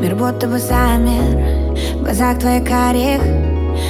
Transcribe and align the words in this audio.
Мир 0.00 0.14
будто 0.14 0.46
бы 0.46 0.58
замер. 0.58 1.74
В 1.94 2.02
глазах 2.02 2.38
твоих 2.38 2.64
карих 2.64 3.20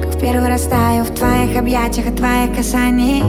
Как 0.00 0.14
в 0.14 0.20
первый 0.20 0.48
раз 0.48 0.62
таю 0.62 1.04
в 1.04 1.10
твоих 1.10 1.56
объятиях 1.56 2.06
От 2.08 2.16
твоих 2.16 2.54
касаний. 2.56 3.22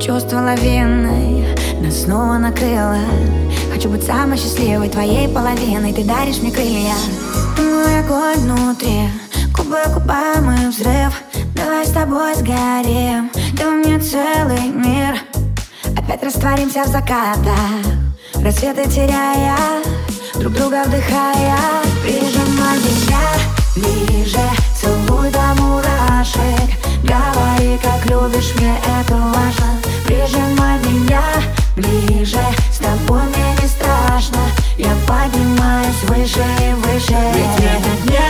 Чувство 0.00 0.38
лавиной 0.38 1.46
Нас 1.80 2.02
снова 2.02 2.38
накрыло. 2.38 2.98
Хочу 3.72 3.88
быть 3.88 4.04
самой 4.04 4.36
счастливой 4.36 4.88
твоей 4.88 5.28
половиной. 5.28 5.92
Ты 5.92 6.02
даришь 6.02 6.40
мне 6.42 6.50
крылья. 6.50 6.94
Мой 7.58 8.00
огонь 8.00 8.38
внутри. 8.38 9.08
Губы 9.56 9.78
губам 9.94 10.50
и 10.50 10.68
взрыв. 10.68 11.22
Давай 11.54 11.86
с 11.86 11.90
тобой 11.90 12.34
сгорим. 12.34 13.30
Ты 13.56 13.64
меня 13.64 14.00
целый 14.00 14.70
мир. 14.70 15.20
Опять 15.96 16.22
растворимся 16.22 16.84
в 16.84 16.88
закатах. 16.88 17.84
Рассветы 18.42 18.88
теряя 18.88 19.85
друга 20.56 20.82
вдыхая 20.86 21.56
Прижимай 22.02 22.78
меня 22.78 23.20
ближе. 23.74 24.46
Целуй 24.80 25.30
до 25.30 25.54
мурашек. 25.60 26.70
Говори, 27.02 27.78
как 27.82 28.04
любишь, 28.06 28.54
мне 28.56 28.74
это 28.98 29.14
важно. 29.14 29.80
Прижимай 30.04 30.78
меня 30.84 31.22
ближе. 31.76 32.40
С 32.72 32.78
тобой 32.78 33.22
мне 33.22 33.56
не 33.60 33.68
страшно. 33.68 34.40
Я 34.78 34.92
поднимаюсь 35.06 36.02
выше 36.04 36.44
и 36.60 36.74
выше. 36.74 37.16
Ведь 37.34 37.64
это 37.64 37.90
невероятно 38.04 38.25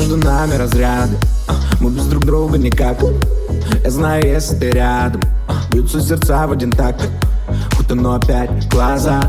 Между 0.00 0.16
нами 0.16 0.54
разряды. 0.54 1.14
А, 1.46 1.52
Мы 1.78 1.90
без 1.90 2.06
друг 2.06 2.24
друга 2.24 2.56
никак. 2.56 2.96
Я 3.84 3.90
знаю, 3.90 4.26
если 4.26 4.56
ты 4.56 4.70
рядом. 4.70 5.20
А, 5.46 5.52
Бьются 5.70 6.00
сердца 6.00 6.46
в 6.46 6.52
один 6.52 6.72
такт. 6.72 7.06
Хоть 7.76 7.90
оно 7.90 8.14
опять 8.14 8.66
глаза 8.70 9.20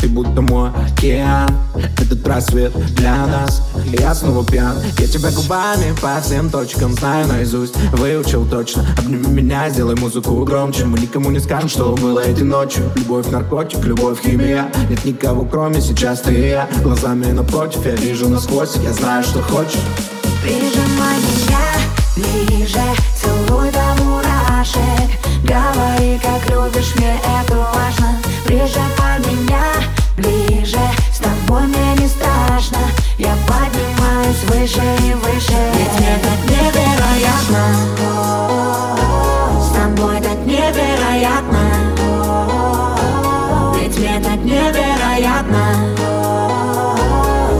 Ты 0.00 0.08
будто 0.08 0.42
мой 0.42 0.70
океан. 0.70 1.50
Этот 1.98 2.26
рассвет 2.26 2.72
для 2.94 3.26
нас. 3.26 3.62
Я 3.98 4.14
снова 4.14 4.44
пьян. 4.44 4.76
Я 4.98 5.06
тебя 5.06 5.30
губами 5.30 5.94
по 6.00 6.20
всем 6.20 6.50
точкам 6.50 6.94
Знаю 6.94 7.26
наизусть, 7.26 7.76
выучил 7.92 8.46
точно. 8.46 8.84
Обними 8.98 9.28
меня, 9.28 9.68
сделай 9.68 9.94
музыку 9.96 10.42
громче. 10.44 10.84
Мы 10.86 10.98
никому 10.98 11.30
не 11.30 11.40
скажем, 11.40 11.68
что 11.68 11.94
было 11.94 12.20
этой 12.20 12.44
ночью. 12.44 12.90
Любовь, 12.96 13.30
наркотик, 13.30 13.84
любовь, 13.84 14.20
химия. 14.22 14.70
Нет 14.88 15.04
никого, 15.04 15.44
кроме 15.44 15.80
сейчас 15.80 16.20
ты 16.20 16.34
и 16.34 16.48
я. 16.48 16.68
Глазами 16.82 17.30
напротив, 17.32 17.84
я 17.84 17.94
вижу 17.94 18.28
насквозь. 18.28 18.76
Я 18.76 18.92
знаю, 18.92 19.22
что 19.24 19.42
хочешь. 19.42 19.80
Прижимай 20.42 21.18
меня 21.18 21.76
ближе 22.16 22.80
Целуй 23.20 23.35
и 34.94 35.14
мне 35.98 36.18
так 36.22 36.40
невероятно. 36.44 37.62
С 39.60 39.68
тобой 39.74 40.20
так 40.20 40.38
невероятно. 40.46 41.64
Ведь 43.74 43.98
мне 43.98 44.20
так 44.20 44.38
невероятно. 44.44 45.64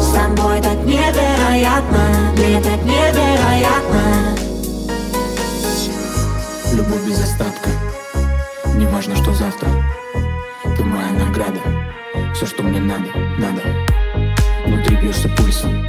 С 0.00 0.12
тобой 0.12 0.60
так 0.60 0.78
невероятно. 0.84 2.04
Невероятно. 2.84 4.36
Любовь 6.72 7.04
без 7.06 7.20
остатка. 7.22 7.70
Не 8.74 8.86
важно, 8.86 9.16
что 9.16 9.32
завтра. 9.34 9.68
Ты 10.76 10.84
моя 10.84 11.10
награда. 11.10 11.60
Все, 12.34 12.46
что 12.46 12.62
мне 12.62 12.80
надо, 12.80 13.08
надо. 13.38 13.62
Внутри 14.66 14.96
бьешься 14.96 15.28
пульсом 15.30 15.86